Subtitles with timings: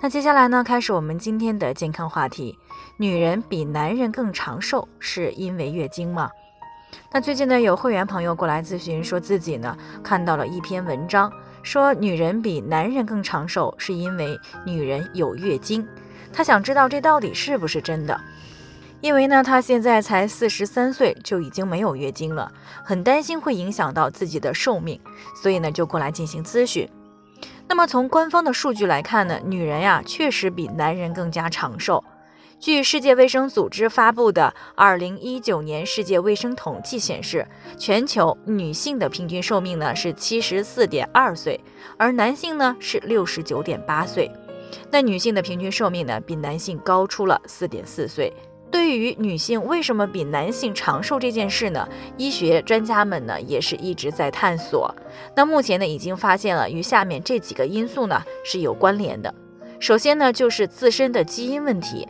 [0.00, 2.56] 那接下来呢，开始我们今天的健康话题。
[2.98, 6.30] 女人比男人更长寿，是因为月经吗？
[7.10, 11.32] 那最近呢，有会员朋友过来咨询，说自己呢看到了一篇文章，
[11.64, 15.84] 说女人比男人更长寿，是因为女人有月经。
[16.32, 18.20] 他想知道这到底是不是真的？
[19.00, 22.52] 因为呢，他现在才四十三岁，就已经没有月经了，
[22.84, 25.00] 很担心会影响到自己的寿命，
[25.42, 26.88] 所以呢，就过来进行咨询。
[27.68, 32.02] 那么从官方的数据来看呢，女人呀确实比男人更加长寿。
[32.58, 41.60] 据世界卫生组织发布的二零一九年世界卫生统计显示，全球女性的平均寿命呢是七十四点二岁，
[41.96, 44.28] 而男性呢是六十九点八岁。
[44.90, 48.32] 那女性的平均寿命呢比男性高出了四点四岁。
[48.70, 51.88] 对于女性为什么比男性长寿这件事呢？
[52.16, 54.94] 医学专家们呢也是一直在探索。
[55.34, 59.34] 那目前呢已经发现了与下面这几个因素呢是有关联的。
[59.80, 62.06] 首先呢就是自身的基因问题。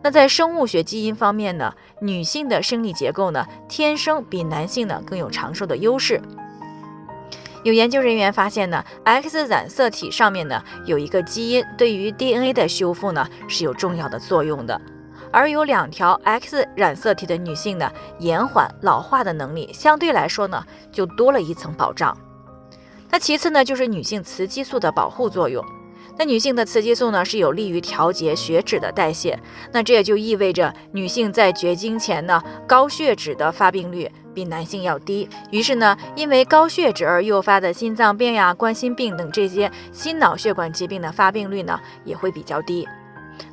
[0.00, 6.20] 那在生物学基因方面呢，女性的生理结构呢天生比男性呢更有长寿的优势。
[7.64, 14.80] 有研究人员发现呢，X 染色体上面呢有一个基因对于 DNA 的修复呢是有重要的作用的。
[15.32, 22.16] 而有两条 X 染色体的女性呢，延缓老化的能力相对来说呢，就多了一层保障。
[23.10, 25.64] 那其次呢，就是女性雌激素的保护作用。
[26.18, 29.38] 那女性的雌激素呢，是有利于调节血脂的代谢。
[29.72, 35.28] 那这也就意味着女性在绝经前呢，高血脂的发病率比男性要低。
[35.52, 42.88] 于是呢，因为高血脂而诱发的心脏病呀、冠心病等这些心脑血管疾病的发病率呢，也会比较低。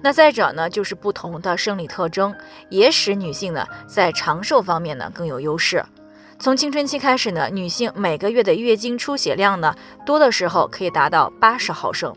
[0.02, 2.34] 那再者呢，就是不同的生理特征
[2.70, 5.84] 也使女性呢在长寿方面呢更有优势。
[6.38, 9.74] 从青春期开始呢，女性每个月的月经出血量呢
[10.06, 12.14] 多的时候可以达到八十毫升。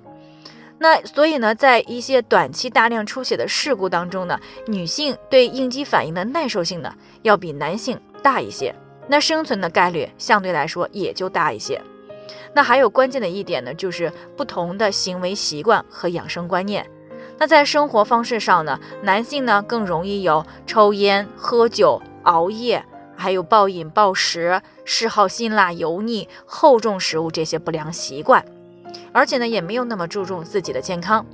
[0.81, 8.75] 那所以呢，在一些短期大量出血的事故当中呢，女性对应激反应的耐受性呢要比男性大一些，
[9.09, 11.81] 那生存的概率相对来说也就大一些。
[12.55, 16.85] 那还有关键的一点呢，就是不同的行为习惯和养生观念。
[17.39, 22.85] 那在生活方式上呢，男性呢更容易有抽烟、喝酒、熬夜，
[23.17, 28.45] 还有暴饮暴食、嗜好辛辣、油腻、厚重食物这些不良习惯，
[29.13, 31.25] 而且呢也没有那么注重自己的健康，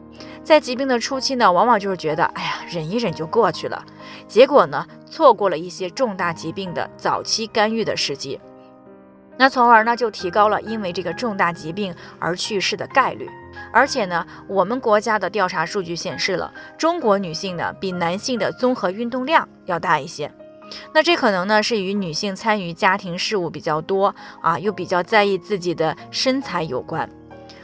[0.42, 3.82] 在疾病的初期呢，往往就是觉得哎呀忍一忍就过去了，
[4.28, 8.38] 结果呢错过了一些重大疾病的早期干预的时机。
[9.36, 13.28] 那从而呢，就提高了因为这个重大疾病而去世的概率。
[13.72, 20.30] 而且呢，我们国家的调查数据显示了，中国女性呢比男性的综合运动量要大一些。
[20.92, 27.08] 那这可能呢是与女性参与家庭事务比较多啊，又比较在意自己的身材有关。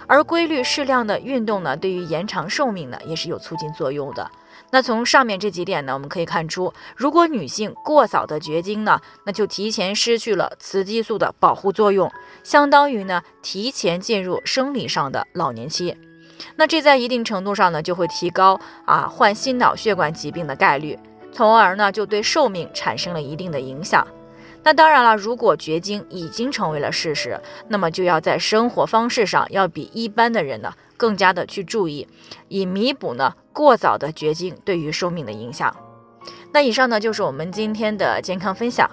[0.07, 4.29] 而规律适量的运动呢，对于延长寿命呢也是有促进作用的。
[4.71, 12.11] 那从上面这几点呢，我们可以看出，如果女性过早的绝经呢，那就提前失去了雌激素的保护作用，
[12.45, 15.97] 相当于呢提前进入生理上的老年期。
[16.57, 20.99] 那这在一定程度上呢，就会提高啊患心脑血管疾病的概率，
[21.33, 24.07] 从而呢就对寿命产生了一定的影响。
[24.63, 32.07] 那当然了，如果绝经已经成为了事实，那么就要在生活方式上要比一般的人呢更加的去注意，
[32.49, 35.75] 以弥补呢过早的绝经对于寿命的影响。
[36.53, 38.91] 那以上呢就是我们今天的健康分享，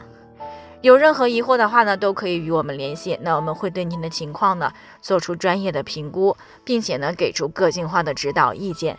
[0.82, 8.98] 有任何疑惑的话呢都可以与我们联系，那我们会对您的情况呢做出专业的评估，并且呢给出个性化的指导意见。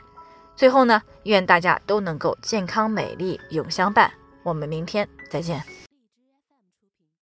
[0.55, 4.13] 最后呢，愿大家都能够健康美丽永相伴。
[4.43, 5.88] 我们明天再见。